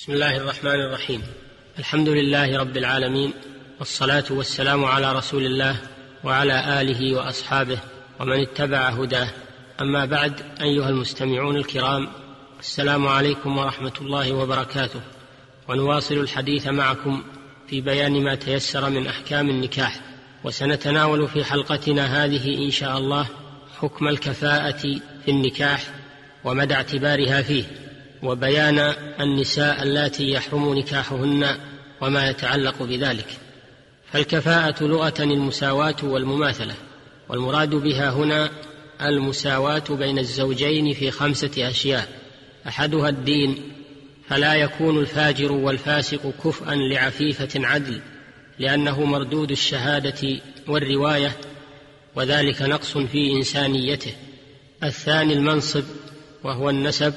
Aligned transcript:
بسم 0.00 0.12
الله 0.12 0.36
الرحمن 0.36 0.80
الرحيم. 0.80 1.22
الحمد 1.78 2.08
لله 2.08 2.58
رب 2.58 2.76
العالمين 2.76 3.32
والصلاة 3.78 4.24
والسلام 4.30 4.84
على 4.84 5.12
رسول 5.12 5.46
الله 5.46 5.76
وعلى 6.24 6.80
آله 6.80 7.16
وأصحابه 7.16 7.78
ومن 8.20 8.40
اتبع 8.40 8.88
هداه. 8.88 9.28
أما 9.80 10.04
بعد 10.04 10.42
أيها 10.60 10.88
المستمعون 10.88 11.56
الكرام 11.56 12.08
السلام 12.60 13.06
عليكم 13.06 13.58
ورحمة 13.58 13.92
الله 14.00 14.32
وبركاته. 14.32 15.00
ونواصل 15.68 16.14
الحديث 16.14 16.66
معكم 16.66 17.22
في 17.68 17.80
بيان 17.80 18.24
ما 18.24 18.34
تيسر 18.34 18.90
من 18.90 19.06
أحكام 19.06 19.50
النكاح. 19.50 20.00
وسنتناول 20.44 21.28
في 21.28 21.44
حلقتنا 21.44 22.24
هذه 22.24 22.64
إن 22.64 22.70
شاء 22.70 22.98
الله 22.98 23.26
حكم 23.80 24.08
الكفاءة 24.08 24.76
في 25.24 25.28
النكاح 25.28 25.82
ومدى 26.44 26.74
اعتبارها 26.74 27.42
فيه. 27.42 27.89
وبيان 28.22 28.78
النساء 29.20 29.82
اللاتي 29.82 30.32
يحرم 30.32 30.74
نكاحهن 30.78 31.56
وما 32.00 32.28
يتعلق 32.28 32.82
بذلك. 32.82 33.26
فالكفاءة 34.12 34.84
لغة 34.84 35.14
المساواة 35.20 35.96
والمماثلة 36.02 36.74
والمراد 37.28 37.70
بها 37.70 38.10
هنا 38.10 38.50
المساواة 39.02 39.84
بين 39.90 40.18
الزوجين 40.18 40.94
في 40.94 41.10
خمسة 41.10 41.70
أشياء. 41.70 42.08
أحدها 42.68 43.08
الدين 43.08 43.56
فلا 44.28 44.54
يكون 44.54 44.98
الفاجر 44.98 45.52
والفاسق 45.52 46.32
كفءا 46.44 46.74
لعفيفة 46.74 47.66
عدل 47.66 48.00
لأنه 48.58 49.04
مردود 49.04 49.50
الشهادة 49.50 50.40
والرواية 50.68 51.36
وذلك 52.14 52.62
نقص 52.62 52.98
في 52.98 53.32
إنسانيته. 53.32 54.12
الثاني 54.82 55.32
المنصب 55.32 55.84
وهو 56.44 56.70
النسب 56.70 57.14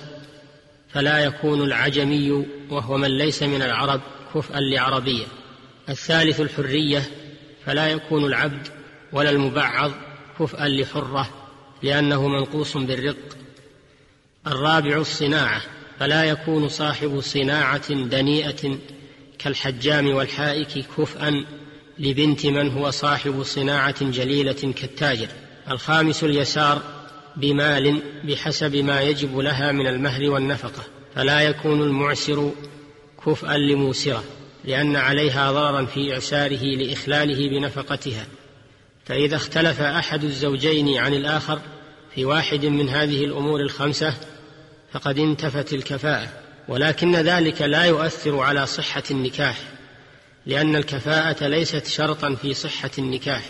فلا 0.93 1.19
يكون 1.19 1.61
العجمي 1.61 2.45
وهو 2.69 2.97
من 2.97 3.17
ليس 3.17 3.43
من 3.43 3.61
العرب 3.61 4.01
كفءا 4.35 4.59
لعربية. 4.59 5.25
الثالث 5.89 6.41
الحرية 6.41 7.03
فلا 7.65 7.87
يكون 7.87 8.25
العبد 8.25 8.67
ولا 9.11 9.29
المبعض 9.29 9.91
كفءا 10.39 10.67
لحرة 10.67 11.29
لأنه 11.83 12.27
منقوص 12.27 12.77
بالرق. 12.77 13.37
الرابع 14.47 14.97
الصناعة 14.97 15.61
فلا 15.99 16.23
يكون 16.23 16.69
صاحب 16.69 17.19
صناعة 17.19 17.93
دنيئة 17.93 18.77
كالحجام 19.39 20.07
والحائك 20.07 20.85
كفءا 20.97 21.45
لبنت 21.99 22.45
من 22.45 22.71
هو 22.71 22.91
صاحب 22.91 23.43
صناعة 23.43 24.05
جليلة 24.11 24.73
كالتاجر. 24.81 25.27
الخامس 25.71 26.23
اليسار 26.23 27.02
بمال 27.37 28.01
بحسب 28.23 28.75
ما 28.75 29.01
يجب 29.01 29.37
لها 29.37 29.71
من 29.71 29.87
المهر 29.87 30.29
والنفقة 30.29 30.83
فلا 31.15 31.41
يكون 31.41 31.81
المعسر 31.81 32.51
كفءا 33.25 33.57
لموسرة 33.57 34.23
لأن 34.65 34.95
عليها 34.95 35.51
ضررا 35.51 35.85
في 35.85 36.13
إعساره 36.13 36.63
لإخلاله 36.63 37.49
بنفقتها. 37.49 38.25
فإذا 39.05 39.35
اختلف 39.35 39.81
أحد 39.81 40.23
الزوجين 40.23 40.97
عن 40.97 41.13
الآخر 41.13 41.59
في 42.15 42.25
واحد 42.25 42.65
من 42.65 42.89
هذه 42.89 43.23
الأمور 43.25 43.59
الخمسة 43.59 44.13
فقد 44.91 45.19
انتفت 45.19 45.73
الكفاءة 45.73 46.27
ولكن 46.67 47.15
ذلك 47.15 47.61
لا 47.61 47.83
يؤثر 47.83 48.39
على 48.39 48.65
صحة 48.65 49.03
النكاح 49.11 49.57
لأن 50.45 50.75
الكفاءة 50.75 51.47
ليست 51.47 51.87
شرطا 51.87 52.35
في 52.35 52.53
صحة 52.53 52.91
النكاح. 52.97 53.43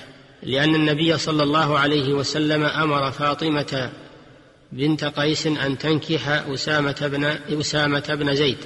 لأن 0.45 0.75
النبي 0.75 1.17
صلى 1.17 1.43
الله 1.43 1.79
عليه 1.79 2.13
وسلم 2.13 2.63
أمر 2.63 3.11
فاطمة 3.11 3.91
بنت 4.71 5.03
قيس 5.03 5.47
أن 5.47 5.77
تنكح 5.77 6.27
أسامة 6.27 7.09
بن 7.11 7.25
أسامة 7.59 8.15
بن 8.19 8.35
زيد 8.35 8.57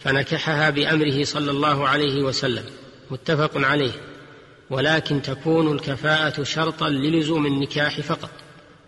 فنكحها 0.00 0.70
بأمره 0.70 1.24
صلى 1.24 1.50
الله 1.50 1.88
عليه 1.88 2.22
وسلم 2.22 2.64
متفق 3.10 3.50
عليه 3.56 3.92
ولكن 4.70 5.22
تكون 5.22 5.72
الكفاءة 5.72 6.42
شرطا 6.42 6.88
للزوم 6.88 7.46
النكاح 7.46 8.00
فقط. 8.00 8.30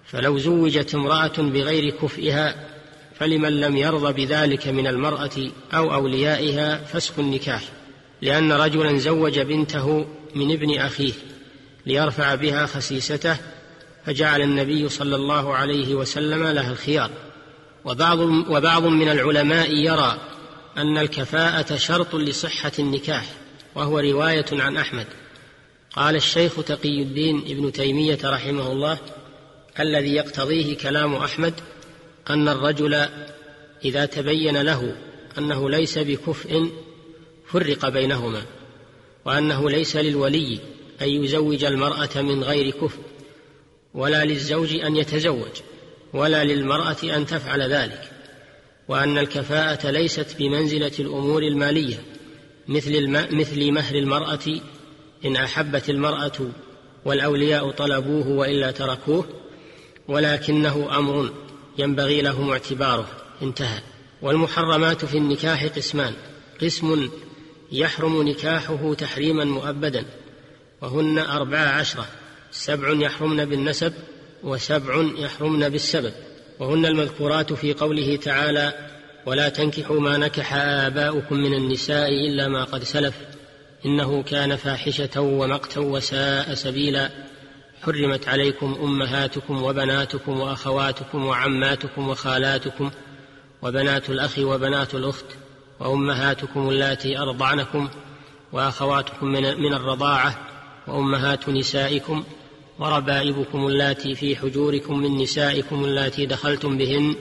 فلو 0.05 0.39
زوجت 0.39 0.95
امرأة 0.95 1.33
بغير 1.39 1.91
كفئها 1.91 2.55
فلمن 3.15 3.61
لم 3.61 3.77
يرضى 3.77 4.27
بذلك 4.27 4.69
من 4.69 4.87
المرأة 4.87 5.31
أو 5.75 5.95
أوليائها 5.95 6.85
فسخ 6.85 7.19
النكاح 7.19 7.63
لأن 8.23 8.53
رجلا 8.53 8.99
زوج 8.99 9.41
بنته 9.41 10.07
من 10.35 10.53
ابن 10.53 10.79
أخيه. 10.79 11.13
ليرفع 11.87 12.35
بها 12.35 12.67
خسيسته 12.67 13.37
فجعل 14.07 14.41
النبي 14.41 14.89
صلى 14.89 15.17
الله 15.17 15.55
عليه 15.55 15.95
وسلم 15.95 16.47
لها 16.47 16.73
الخيار. 16.73 17.11
وبعض 17.85 18.19
وبعض 18.49 18.83
من 18.83 19.09
العلماء 19.09 19.75
يرى 19.75 20.19
أن 20.77 20.99
الكفاءة 20.99 21.77
شرط 21.77 22.15
لصحة 22.15 22.73
النكاح 22.79 23.25
وهو 23.75 23.99
رواية 23.99 24.47
عن 24.53 24.77
أحمد. 24.77 25.07
قال 25.93 26.17
الشيخ 26.17 26.65
تقي 26.65 27.03
الدين 27.03 27.39
ابن 27.39 27.73
تيمية 27.73 28.19
رحمه 28.25 28.73
الله 28.73 28.99
الذي 29.81 30.15
يقتضيه 30.15 30.77
كلام 30.77 31.15
أحمد 31.15 31.55
أن 32.31 32.49
الرجل 32.49 33.07
إذا 33.85 34.07
تبين 34.07 34.63
له 34.63 34.97
أنه 35.39 35.71
ليس 35.71 35.99
بكفء 35.99 36.71
فرق 37.47 37.89
بينهما 37.89 38.43
وأنه 39.25 39.71
ليس 39.71 39.97
للولي 39.97 40.59
أن 41.03 41.09
يزوج 41.09 41.65
المرأة 41.65 42.23
من 42.23 42.45
غير 42.45 42.71
كفر 42.71 43.01
ولا 43.95 44.25
للزوج 44.25 44.75
أن 44.75 44.97
يتزوج 44.97 45.63
ولا 46.13 46.45
للمرأة 46.45 46.97
أن 47.05 47.27
تفعل 47.27 47.63
ذلك 47.63 48.11
وأن 48.89 49.19
الكفاءة 49.19 49.91
ليست 49.91 50.37
بمنزلة 50.39 50.93
الأمور 50.99 51.43
المالية 51.43 52.03
مثل. 52.69 53.09
مثل 53.31 53.73
مهر 53.73 53.95
المرأة 53.95 54.61
إن 55.25 55.37
أحبت 55.37 55.91
المرأة 55.91 56.51
والأولياء 57.05 57.71
طلبوه 57.71 58.29
وإلا 58.29 58.71
تركوه 58.71 59.25
ولكنه 60.09 60.99
أمر 60.99 61.33
ينبغي 61.79 62.23
لهم 62.23 62.51
اعتباره 62.51 63.09
انتهى 63.43 63.81
والمحرمات 64.23 65.05
في 65.05 65.19
النكاح 65.19 65.65
قسمان 65.67 66.15
قسم 66.63 67.11
يحرم 67.73 68.23
نكاحه 68.23 68.95
تحريما 68.95 69.45
مؤبدا 69.45 70.05
وهن 70.83 71.19
أربع 71.19 71.59
عشرة 71.59 72.07
سبع 72.51 72.93
يحرمن 72.93 73.45
بالنسب 73.45 73.93
وسبع 74.43 75.05
يحرمن 75.17 75.69
بالسبب 75.69 76.13
وهن 76.59 76.87
المذكورات 76.87 77.53
في 77.53 77.73
قوله 77.73 78.17
تعالى 78.17 78.73
ولا 79.27 79.49
تنكحوا 79.49 80.01
ما 80.01 80.17
نكح 80.17 80.55
آباؤكم 80.55 81.37
من 81.37 81.55
النساء 81.55 82.09
إلا 82.09 82.49
ما 82.49 82.65
قد 82.65 82.85
سلف 82.85 83.15
إنه 83.87 84.23
كان 84.23 84.57
فاحشة 84.57 85.21
ومقتا 85.21 85.81
وساء 85.81 86.55
سبيلا 86.55 87.11
حرمت 87.83 88.29
عليكم 88.29 88.79
أمهاتكم 88.83 89.63
وبناتكم 89.63 90.41
وأخواتكم 90.41 91.27
وعماتكم 91.27 92.09
وخالاتكم 92.09 92.91
وبنات 93.63 94.11
الأخ 94.11 94.39
وبنات 94.39 94.95
الأخت 94.95 95.25
وأمهاتكم 95.81 96.69
اللاتي 96.69 97.19
أرضعنكم 97.19 97.89
وأخواتكم 98.53 99.27
من 99.27 99.75
الرضاعة 99.75 100.50
وأمهات 100.91 101.49
نسائكم 101.49 102.25
وربائبكم 102.79 103.67
اللاتي 103.67 104.15
في 104.15 104.37
حجوركم 104.37 104.99
من 104.99 105.17
نسائكم 105.23 105.85
اللاتي 105.85 106.27
دخلتم 106.27 106.79
بهن 106.79 107.15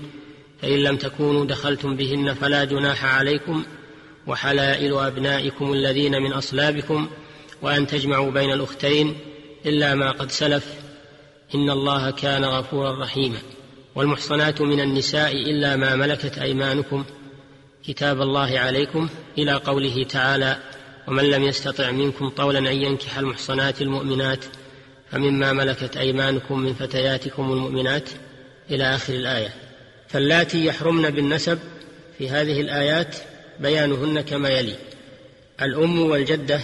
فإن 0.62 0.78
لم 0.78 0.98
تكونوا 0.98 1.46
دخلتم 1.46 1.96
بهن 1.96 2.34
فلا 2.34 2.64
جناح 2.64 3.06
عليكم 3.06 3.64
وحلائل 4.28 4.94
أبنائكم 4.94 5.74
الذين 5.74 6.22
من 6.22 6.34
أصلابكم 6.34 7.10
وأن 7.62 7.88
تجمعوا 7.88 8.32
بين 8.32 8.52
الأختين 8.52 9.18
إلا 9.66 9.96
ما 9.96 10.12
قد 10.12 10.32
سلف. 10.32 10.74
إن 11.56 11.70
الله 11.70 12.12
كان 12.12 12.46
غفورا 12.46 13.04
رحيما. 13.04 13.38
والمحصنات 13.96 14.62
من 14.62 14.80
النساء 14.80 15.32
إلا 15.32 15.76
ما 15.76 15.96
ملكت 15.96 16.38
أيمانكم. 16.38 17.06
كتاب 17.88 18.22
الله 18.22 18.60
عليكم. 18.60 19.10
إلى 19.38 19.54
قوله 19.54 20.04
تعالى 20.04 20.58
ومن 21.10 21.24
لم 21.24 21.44
يستطع 21.44 21.92
منكم 21.92 22.30
طولا 22.30 22.60
أن 22.60 22.66
ينكح 22.82 23.18
المحصنات 23.18 23.82
المؤمنات 23.82 24.46
فمما 25.12 25.54
ملكت 25.54 25.98
أيمانكم 25.98 26.60
من 26.60 26.74
فتياتكم 26.74 27.52
المؤمنات 27.52 28.10
إلى 28.72 28.84
آخر 28.96 29.14
الآية. 29.14 29.54
فاللاتي 30.08 30.66
يحرمن 30.66 31.10
بالنسب 31.10 31.60
في 32.18 32.30
هذه 32.30 32.62
الآيات 32.62 33.16
بيانهن 33.60 34.22
كما 34.22 34.50
يلي. 34.50 34.76
الأم 35.62 36.00
والجدة 36.00 36.62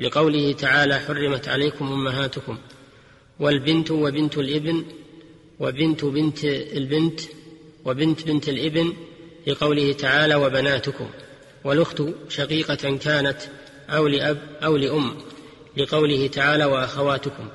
لقوله 0.00 0.52
تعالى 0.52 0.98
حرمت 0.98 1.48
عليكم 1.48 1.92
أمهاتكم. 1.92 2.58
والبنت 3.40 3.90
وبنت 3.90 4.38
الإبن 4.38 4.84
وبنت 5.60 6.04
بنت 6.04 6.44
البنت 6.44 7.20
وبنت 7.84 8.26
بنت 8.26 8.48
الإبن 8.48 8.92
لقوله 9.46 9.92
تعالى 9.92 10.34
وبناتكم. 10.34 11.10
والأخت 11.64 12.02
شقيقة 12.28 12.96
كانت 12.96 13.38
أو 13.90 14.06
لأب 14.06 14.38
أو 14.64 14.76
لأم 14.76 15.14
لقوله 15.76 16.26
تعالى 16.26 16.64
وأخواتكم 16.64 17.48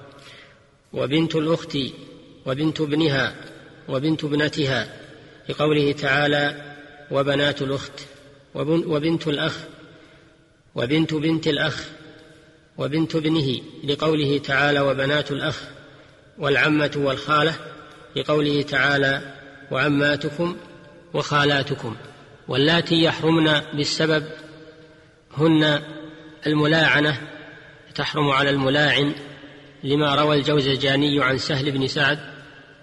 وبنت 0.94 1.36
الأخت 1.36 1.78
وبنت 2.46 2.81
ابنها 2.81 3.36
وبنت 3.90 4.24
ابنتها 4.24 4.94
لقوله 5.50 5.92
تعالى 5.92 6.76
وبنات 7.12 7.62
الأخت 7.62 8.00
وبنت 8.56 9.28
الأخ 9.28 9.58
وبنت 10.76 11.14
بنت 11.14 11.48
الأخ 11.48 11.86
وبنت 12.78 13.16
ابنه 13.16 13.62
لقوله 13.84 14.38
تعالى 14.38 14.80
وبنات 14.80 15.31
الأخ 15.31 15.64
والعمة 16.38 16.92
والخالة 16.96 17.56
لقوله 18.16 18.62
تعالى 18.62 19.34
وعماتكم 19.72 20.58
وخالاتكم 21.14 21.96
واللاتي 22.48 23.04
يحرمن 23.04 23.60
بالسبب 23.74 24.24
هن 25.38 25.81
الملاعنة 26.47 27.18
تحرم 27.95 28.30
على 28.30 28.50
الملاعن 28.50 29.13
لما 29.83 30.15
روى 30.15 30.38
الجوزجاني 30.38 31.24
عن 31.24 31.38
سهل 31.38 31.71
بن 31.71 31.88
سعد 31.88 32.19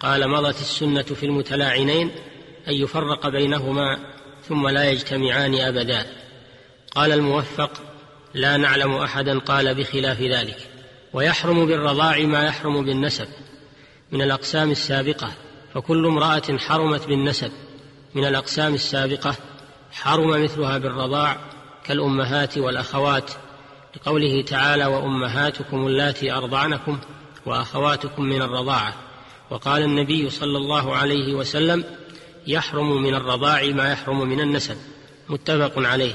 قال 0.00 0.28
مضت 0.28 0.60
السنة 0.60 1.02
في 1.02 1.26
المتلاعنين 1.26 2.10
أن 2.68 2.72
يفرق 2.72 3.28
بينهما 3.28 3.98
ثم 4.48 4.68
لا 4.68 4.90
يجتمعان 4.90 5.54
أبدا 5.54 6.06
قال 6.90 7.12
الموفق 7.12 7.70
لا 8.34 8.56
نعلم 8.56 8.94
أحدا 8.94 9.38
قال 9.38 9.74
بخلاف 9.74 10.20
ذلك 10.22 10.58
ويحرم 11.12 11.66
بالرضاع 11.66 12.18
ما 12.18 12.44
يحرم 12.44 12.84
بالنسب. 12.84 13.28
من 14.12 14.22
الأقسام 14.22 14.70
السابقة 14.70 15.32
فكل 15.74 16.06
امرأة 16.06 16.58
حرمت 16.58 17.06
بالنسب. 17.06 17.52
من 18.14 18.24
الأقسام 18.24 18.74
السابقة 18.74 19.34
حرم 19.92 20.44
مثلها 20.44 20.78
بالرضاع 20.78 21.36
كالأمهات 21.84 22.58
والأخوات 22.58 23.30
لقوله 23.96 24.42
تعالى 24.42 24.86
وأمهاتكم 24.86 25.86
اللاتي 25.86 26.32
أرضعنكم 26.32 26.98
وأخواتكم 27.46 28.22
من 28.22 28.42
الرضاعة. 28.42 28.94
وقال 29.50 29.82
النبي 29.82 30.30
صلى 30.30 30.58
الله 30.58 30.96
عليه 30.96 31.34
وسلم 31.34 31.84
يحرم 32.46 33.02
من 33.02 33.14
الرضاع 33.14 33.64
ما 33.64 33.92
يحرم 33.92 34.28
من 34.28 34.40
النسب. 34.40 34.76
متفق 35.28 35.72
عليه. 35.76 36.14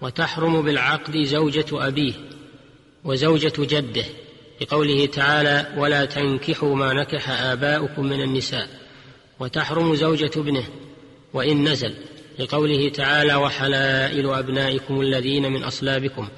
وتحرم 0.00 0.62
بالعقد 0.62 1.16
زوجة 1.16 1.66
أبيه 1.72 2.12
وزوجة 3.04 3.52
جده 3.58 4.04
لقوله 4.60 5.06
تعالى 5.06 5.66
ولا 5.76 6.04
تنكحوا 6.04 6.76
ما 6.76 6.92
نكح 6.92 7.30
آباؤكم 7.30 8.06
من 8.06 8.20
النساء. 8.22 8.68
وتحرم 9.40 9.94
زوجة 9.94 10.30
ابنه 10.36 10.64
وإن 11.34 11.68
نزل 11.68 11.94
لقوله 12.38 12.88
تعالى 12.88 13.34
وحلائل 13.34 14.30
أبنائكم 14.30 15.00
الذين 15.00 15.52
من 15.52 15.64
أصلابكم. 15.64 16.28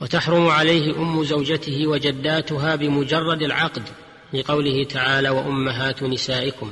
وتحرم 0.00 0.46
عليه 0.46 0.96
أم 0.96 1.24
زوجته 1.24 1.86
وجداتها 1.86 2.76
بمجرد 2.76 3.42
العقد 3.42 3.82
لقوله 4.32 4.84
تعالى 4.84 5.28
وأمهات 5.28 6.02
نسائكم. 6.02 6.70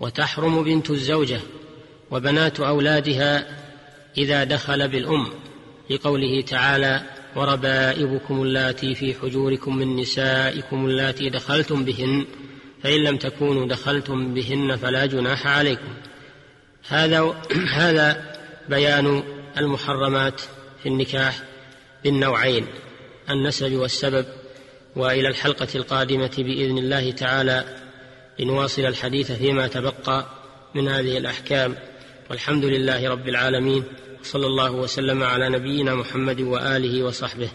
وتحرم 0.00 0.62
بنت 0.62 0.90
الزوجة 0.90 1.40
وبنات 2.10 2.60
أولادها 2.60 3.46
إذا 4.18 4.44
دخل 4.44 4.88
بالأم 4.88 5.26
لقوله 5.90 6.40
تعالى 6.40 7.02
وربائبكم 7.36 8.42
اللاتي 8.42 8.94
في 8.94 9.14
حجوركم 9.14 9.76
من 9.76 9.96
نسائكم 9.96 10.86
اللاتي 10.86 11.30
دخلتم 11.30 11.84
بهن 11.84 12.26
فإن 12.82 13.04
لم 13.04 13.16
تكونوا 13.16 13.66
دخلتم 13.66 14.34
بهن 14.34 14.76
فلا 14.76 15.06
جناح 15.06 15.46
عليكم. 15.46 15.94
هذا 16.88 17.42
هذا 17.72 18.36
بيان 18.68 19.22
المحرمات 19.58 20.40
في 20.82 20.88
النكاح 20.88 21.42
بالنوعين 22.04 22.66
النسب 23.30 23.72
والسبب 23.72 24.26
وإلى 24.96 25.28
الحلقة 25.28 25.68
القادمة 25.74 26.30
بإذن 26.38 26.78
الله 26.78 27.10
تعالى 27.10 27.64
لنواصل 28.38 28.82
الحديث 28.82 29.32
فيما 29.32 29.66
تبقى 29.66 30.26
من 30.74 30.88
هذه 30.88 31.18
الأحكام. 31.18 31.74
والحمد 32.30 32.64
لله 32.64 33.10
رب 33.10 33.28
العالمين 33.28 33.84
صلى 34.22 34.46
الله 34.46 34.72
وسلم 34.72 35.22
على 35.22 35.48
نبينا 35.48 35.94
محمد 35.94 36.40
وآله 36.40 37.02
وصحبه. 37.02 37.48